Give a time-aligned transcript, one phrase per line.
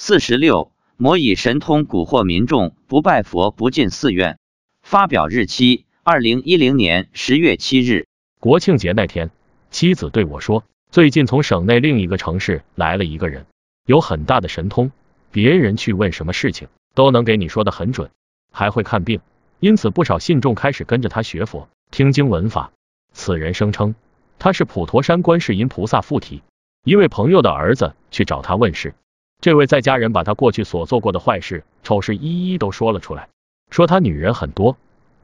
[0.00, 4.38] 四十六，魔以神通蛊惑民众，不拜佛不进寺院。
[4.80, 8.06] 发表日期：二零一零年十月七日。
[8.38, 9.32] 国庆节那天，
[9.72, 13.46] 妻子对我说，最近从省内另一个城市来了一个人，
[13.86, 14.92] 有很大的神通，
[15.32, 18.08] 别人去问什么事情都能给你说的很准，
[18.52, 19.20] 还会看病。
[19.58, 22.70] 因此，不少信众开始跟着他学佛、听经闻法。
[23.12, 23.96] 此人声称
[24.38, 26.42] 他是普陀山观世音菩萨附体，
[26.84, 28.94] 一位朋友的儿子去找他问事，
[29.40, 33.28] 这位在家人把他过去所做过的坏事、丑事一一都说了出来，
[33.70, 34.76] 说他女人很多。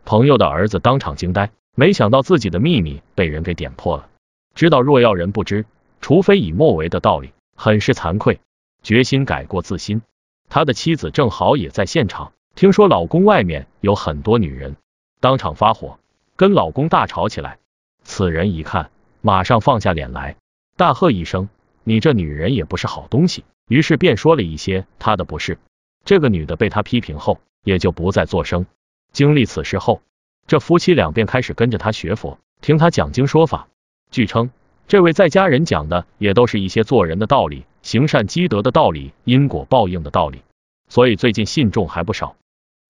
[0.05, 4.09] 朋友的儿子当场惊呆，没想到自己的秘密被人给点破了。
[4.55, 5.67] 知道若要人不知，
[6.01, 8.39] 除非以莫为的道理，很是惭愧，
[8.85, 10.01] 决心改过自新。
[10.49, 12.33] 他的妻子正好也在现场。
[12.55, 14.77] 听说老公外面有很多女人，
[15.19, 15.99] 当场发火，
[16.37, 17.59] 跟老公大吵起来。
[18.05, 18.93] 此人一看，
[19.23, 20.37] 马上放下脸来，
[20.77, 21.49] 大喝一声
[21.83, 25.59] ：“你这女人也不是好东西！”于是便说了一些他的不是。
[26.05, 28.67] 这个女的被他批评后，也就不再作声。
[29.13, 30.03] 经历此事后，
[30.47, 33.69] 这夫妻俩便开始跟着他学佛，听他讲经说法。
[34.11, 34.51] 据称，
[34.87, 40.43] 这位在家人讲的也都是一些做人的道理、行善积德的道理、因果报应的道理，
[40.89, 42.37] 所以最近信众还不少。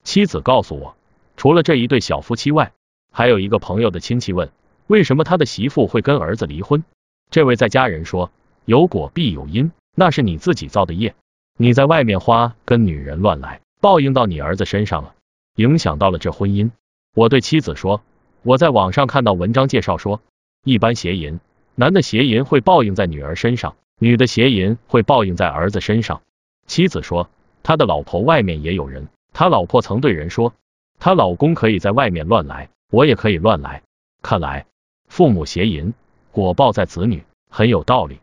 [0.02, 0.96] 妻子告诉我，
[1.36, 2.72] 除了这一对小夫妻外，
[3.12, 4.50] 还有一个朋友的亲戚问，
[4.88, 6.84] 为什么他的媳妇会跟儿子离婚？
[7.30, 8.32] 这位在家人说，
[8.64, 11.14] 有果必有因，那是你自己造的业，
[11.56, 15.14] 你在外面花跟女人乱来，报应到你儿子身上了，
[15.56, 16.70] 影响到了这婚姻。
[17.14, 18.02] 我对妻子说，
[18.42, 20.20] 我在网上看到文章介绍说，
[20.64, 21.38] 一般邪淫，
[21.74, 26.22] 男的邪淫会报应在女儿身上，女的邪淫会报应在儿子身上。
[26.66, 27.28] 妻子说，
[27.62, 29.08] 他的老婆外面也有人。
[29.32, 30.54] 他老婆曾对人说，
[30.98, 33.82] 她老公可以在外面乱来，我也可以乱来。
[34.22, 34.66] 看来
[35.08, 35.92] 父母邪淫，
[36.32, 38.20] 果报在子女，很有道理。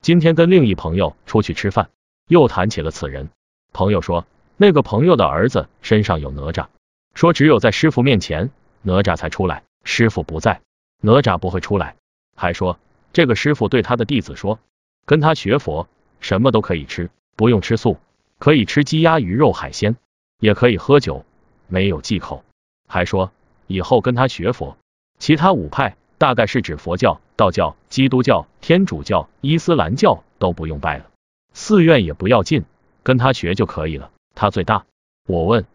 [0.00, 1.90] 今天跟另一朋友出去吃饭，
[2.28, 3.28] 又谈起了此人。
[3.72, 6.66] 朋友说，那个朋友的儿子身上有哪吒，
[7.14, 8.50] 说只有在师傅面前，
[8.82, 10.60] 哪吒才出来，师傅不在，
[11.00, 11.96] 哪吒不会出来。
[12.36, 12.78] 还说
[13.12, 14.60] 这个师傅对他的弟子说，
[15.04, 15.88] 跟他学佛，
[16.20, 17.98] 什么都可以吃，不用吃素，
[18.38, 19.96] 可以吃鸡鸭鱼肉海鲜。
[20.38, 21.24] 也可以喝酒，
[21.66, 22.44] 没有忌口。
[22.86, 23.32] 还说
[23.66, 24.76] 以后跟他学佛，
[25.18, 31.06] 其他五派大概是指佛教、道教、基督教、天主教、伊斯兰教都不用拜了，
[31.52, 32.64] 寺院也不要进，
[33.02, 34.10] 跟他学就可以了。
[34.34, 34.84] 他最大。
[35.28, 35.66] 我问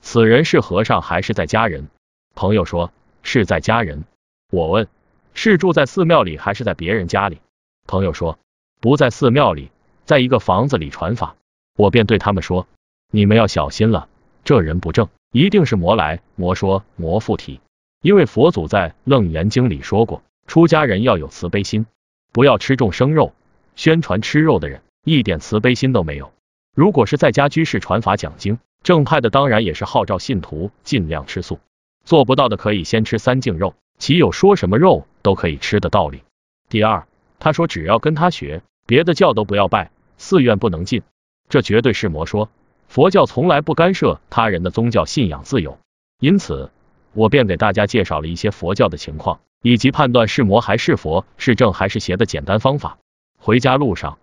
[0.00, 1.88] 此人是和尚还是在家人？
[2.34, 4.04] 朋友说是在家人。
[4.50, 4.88] 我问
[5.34, 7.38] 是住在寺庙里还是在别人家里？
[7.86, 8.38] 朋友说
[8.80, 9.70] 不在寺庙里，
[10.04, 11.36] 在一个房子里传法。
[11.76, 12.66] 我便对他们说。
[13.12, 14.08] 你们要小心了，
[14.44, 17.60] 这人不正，一定是魔来魔说魔附体。
[18.02, 21.86] 因为佛祖在《楞严经》里说过，出家人要有慈悲心，
[22.32, 23.34] 不要吃众生肉。
[23.76, 26.32] 宣传吃肉的人一点慈悲心都没有。
[26.74, 31.60] 如果是在家居士传法讲经，正派的当然也是号召信徒尽量吃素，
[32.04, 36.22] 做不到的可以先吃三净肉，岂有说什么肉都可以吃的道理？
[36.68, 37.06] 第二，
[37.38, 41.02] 他说只要跟他学，别的教都不要拜，寺院不能进，
[41.48, 42.50] 这绝对是魔说。
[42.88, 45.78] 佛教从来不干涉他人的宗教信仰自由，
[46.18, 46.70] 因此
[47.12, 52.98] 我便给大家介绍了一些佛教的情况，以及判断是魔还是佛、是正还是邪的简单方法。
[53.38, 54.18] 回家路上，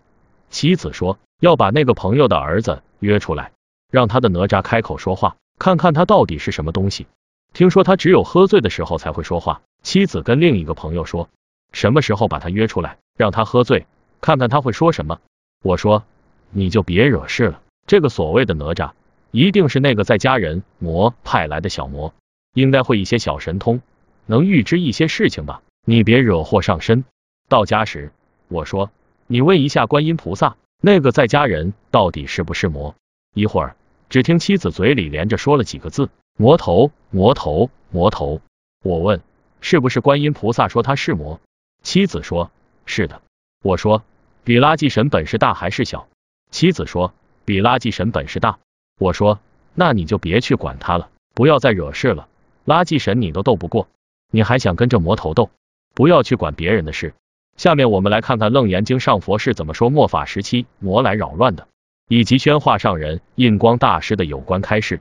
[0.50, 3.52] 妻子说要把那个朋友的儿子约出来，
[3.90, 7.06] 让他的哪吒开口说话，看看他到底是什么东西。
[7.52, 9.62] 听说他只有喝醉的时候才会说话。
[9.82, 11.28] 妻子跟另一个朋友说，
[11.72, 13.86] 什么时候把他约出来，让他喝醉，
[14.20, 15.20] 看看他会说什么。
[15.62, 16.04] 我说
[16.50, 17.60] 你就别惹事了。
[17.86, 18.90] 这个所谓的哪吒，
[19.30, 22.12] 一定是那个在家人魔派来的小魔，
[22.54, 23.80] 应该会一些小神通，
[24.26, 25.62] 能预知一些事情吧？
[25.84, 27.04] 你别惹祸上身。
[27.48, 28.12] 到家时，
[28.48, 28.90] 我说
[29.26, 32.94] 你问一下观音菩萨，那个在家人到底是不是魔？
[33.34, 33.76] 一会儿，
[34.08, 38.40] 只听妻子嘴里连着说了几个字：魔头，魔头，魔头。
[38.82, 39.20] 我问
[39.60, 41.40] 是不是观音菩萨说他是魔？
[41.82, 42.50] 妻子说
[42.86, 43.22] 是的。
[43.62, 44.02] 我说
[44.44, 46.08] 比垃圾神本事大还是小？
[46.50, 47.12] 妻子说。
[47.44, 48.58] 比垃圾神本事大，
[48.98, 49.40] 我说
[49.72, 52.28] 那你就别去管他了，不要再惹事了。
[52.68, 53.88] 垃圾神你都斗不过，
[54.30, 55.48] 你还想跟这魔头斗？
[55.94, 57.14] 不要去管别人的事。
[57.56, 61.66] 下面我们来看看楞严经上佛是怎么说末法时期魔来扰乱的，
[62.08, 65.00] 以及宣化上人印光大师的有关开示。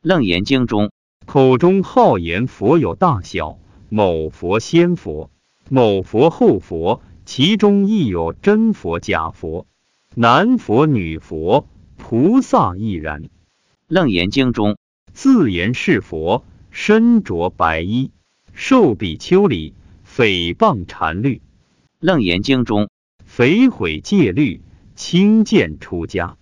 [0.00, 0.90] 楞严经中
[1.26, 3.58] 口中好言佛有大小，
[3.90, 5.28] 某佛先佛，
[5.68, 9.66] 某佛后佛，其中亦有真佛假佛，
[10.14, 11.66] 男佛女佛。
[11.96, 13.28] 菩萨亦然。
[13.88, 14.76] 楞严经中
[15.12, 16.44] 自言是佛，
[16.76, 18.10] 身着白衣，
[18.52, 19.74] 受比丘礼，
[20.04, 21.40] 诽谤禅律。
[22.00, 22.90] 楞严经中
[23.30, 24.60] 诽毁戒律，
[24.96, 26.36] 轻贱出家。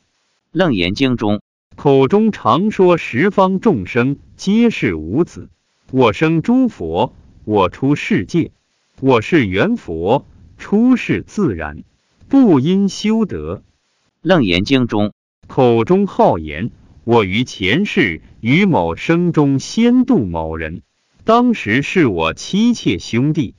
[0.51, 1.43] 楞严经中，
[1.77, 5.51] 口中常说十方众生皆是无子，
[5.91, 7.15] 我生诸佛，
[7.45, 8.53] 我出世界，
[9.01, 10.25] 我是缘佛，
[10.57, 11.85] 出世自然，
[12.31, 13.63] 不因修德。
[14.23, 15.13] 楞严经中，
[15.47, 16.71] 口中好言，
[17.05, 20.83] 我于前世于某生中先度某人，
[21.25, 23.57] 当时是我妻妾兄弟，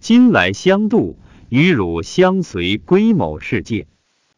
[0.00, 1.18] 今来相度，
[1.50, 3.86] 与汝相随归某世界。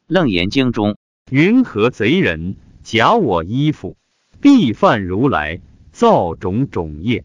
[0.09, 0.97] 楞严经中，
[1.31, 3.97] 云何贼人假我衣服，
[4.41, 5.61] 必犯如来
[5.93, 7.25] 造种种业，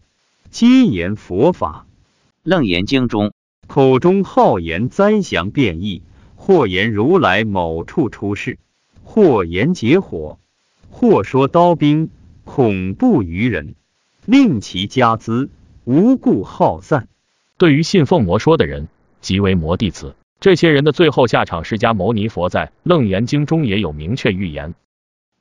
[0.50, 1.84] 皆言佛法。
[2.44, 3.32] 楞严经中，
[3.66, 6.02] 口中好言灾祥变异，
[6.36, 8.60] 或言如来某处出世，
[9.02, 10.38] 或言劫火，
[10.94, 12.08] 或说刀兵
[12.44, 13.74] 恐怖于人，
[14.26, 15.50] 令其家资
[15.82, 17.08] 无故耗散。
[17.58, 18.86] 对于信奉魔说的人，
[19.20, 20.14] 即为魔弟子。
[20.38, 24.70] 这些人的最后下场，释迦牟尼佛在《楞严经》中也有明确预言。《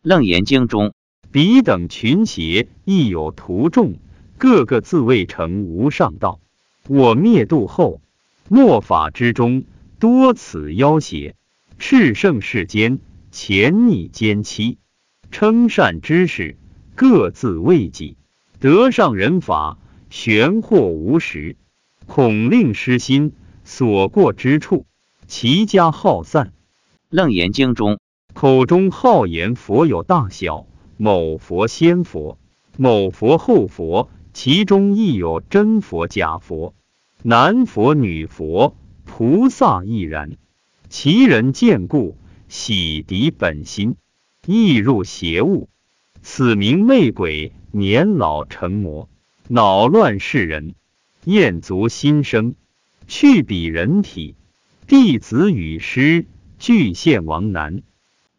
[0.02, 0.96] 楞严经》中，
[1.32, 3.94] 彼等群邪亦有徒众，
[4.40, 6.40] 个个自谓成无上道。
[6.88, 8.02] 我灭度后，
[8.50, 9.66] 末法之中
[10.00, 11.36] 多此妖邪，
[11.80, 12.98] 炽盛世间
[13.30, 14.80] 潜逆奸欺，
[15.34, 16.58] 称善知识
[16.94, 18.18] 各自为己，
[18.60, 19.80] 得上人法
[20.12, 21.58] 玄惑无实，
[22.06, 23.34] 恐令失心
[23.64, 24.86] 所过之处。
[25.26, 26.54] 其家好散，
[27.10, 27.98] 楞严经中
[28.34, 32.38] 口中好言佛有大小，某佛先佛，
[32.78, 36.76] 某佛后佛，其中亦有真佛假佛，
[37.24, 40.38] 男佛女佛，菩萨亦然。
[40.90, 43.96] 其人见故，洗涤本心，
[44.46, 45.70] 易入邪物，
[46.22, 49.08] 此名魅鬼，年老成魔，
[49.48, 50.76] 恼乱世人，
[51.24, 52.56] 厌足心生，
[53.08, 54.36] 去彼人体。
[54.86, 56.26] 弟子与师
[56.60, 57.84] 俱现王难。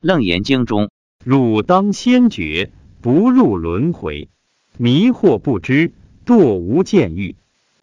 [0.02, 0.90] 楞严经中，
[1.24, 4.28] 汝当先觉，不入轮回，
[4.76, 5.90] 迷惑不知，
[6.26, 7.34] 堕无间狱。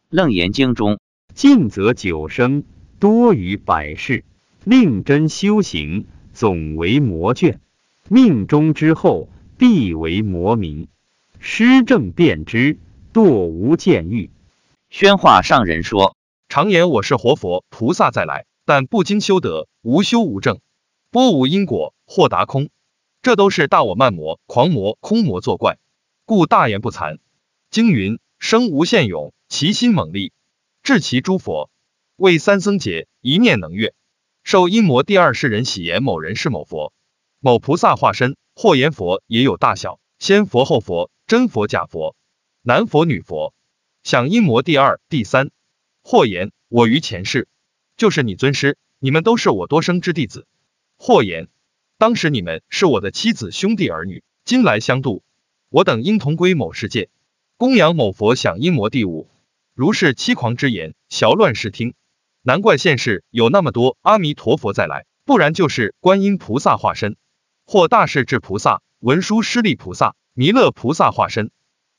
[0.09, 1.00] 楞严经中，
[1.33, 2.65] 尽则九生，
[3.00, 4.24] 多于百世，
[4.63, 7.59] 令真修行，总为魔卷。
[8.13, 10.90] 命中之后，必为魔民。
[11.40, 12.78] 施正便知，
[13.13, 14.30] 堕无间狱。
[14.90, 16.18] 宣化上人说：
[16.50, 18.46] 常言我是活佛，菩萨再来。
[18.66, 20.60] 但不经修德，无修无证，
[21.10, 22.68] 波无因果，或达空，
[23.22, 25.78] 这都是大我慢魔、狂魔、空魔作怪，
[26.25, 27.19] 故大言不惭。
[27.69, 30.34] 经云：生无限勇，其心猛力，
[30.84, 31.69] 至其诸佛，
[32.18, 33.94] 为三僧劫，一念能越。
[34.44, 36.92] 受阴魔第二世人喜言某人是某佛、
[37.43, 42.15] 某菩萨化身，或言佛也有大小，先佛后佛，真佛假佛，
[42.61, 43.55] 男佛女佛，
[44.03, 45.49] 想阴魔第二、第三，
[46.03, 47.47] 或言我于前世。
[47.97, 50.45] 就是你尊师，你们都是我多生之弟子。
[50.99, 51.47] 或言，
[51.97, 55.23] 当时你们是我的妻子、兄弟、儿女，今来相度，
[55.69, 57.09] 我等应同归某世界，
[57.57, 59.27] 供养某佛，想阴魔第五。
[59.73, 61.95] 如是欺狂之言，淆乱视听。
[62.43, 67.15] 难怪现世有那么多阿弥陀佛再来，不然就是观音菩萨化身，
[67.71, 71.51] 或大势至菩萨、文殊师利菩萨、弥勒菩萨化身。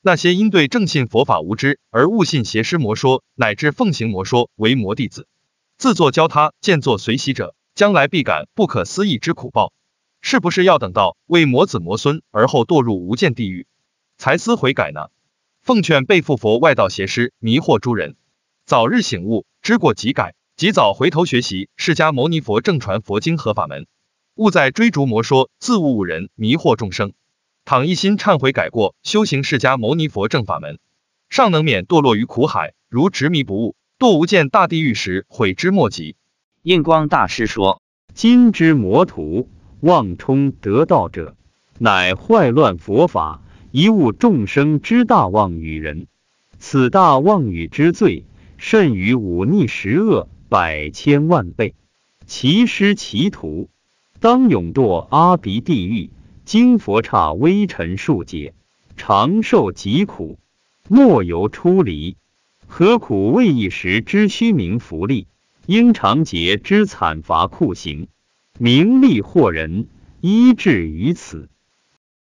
[0.02, 5.26] 那些因对正信佛法无知而误信邪师魔说，乃至奉行魔说为魔弟子。
[5.78, 9.72] 自作教他，见作随喜者，将来必感不可思议之苦报。
[10.20, 13.66] 是不是要等到为魔子魔孙而后堕入无间地狱，
[14.18, 15.06] 才思悔改呢？
[15.62, 18.16] 奉劝被附佛外道邪师迷惑诸人，
[18.66, 23.86] 早日醒悟，知过即改，及早回头学习释迦牟尼佛正传佛经和法门，
[24.34, 27.12] 勿再追逐魔说，自误误人，迷惑众生。
[27.66, 30.78] 倘一心忏悔改过，修行释迦牟尼佛正法门，
[31.28, 32.72] 尚能免堕落于苦海。
[32.88, 33.76] 如执迷不悟。
[33.98, 36.16] 堕无间大地狱时，悔之莫及。
[36.62, 37.82] 印光大师说
[38.14, 39.48] ：“今之魔徒
[39.80, 41.36] 妄充得道者，
[41.78, 46.06] 乃坏乱佛法，贻误众生之大妄语人。
[46.58, 48.24] 此大妄语之罪，
[48.56, 51.74] 甚于忤逆十恶百千万倍。
[52.26, 53.68] 其师其徒，
[54.22, 56.10] 当永堕阿鼻地狱，
[56.44, 58.54] 经佛刹微尘数劫，
[58.96, 60.38] 长受疾苦，
[60.88, 62.16] 莫由出离。”
[62.68, 65.26] 何苦为一时之虚名浮利，
[65.66, 68.06] 应长劫之惨罚酷刑，
[68.60, 69.88] 名利惑人，
[70.20, 71.48] 医治于此。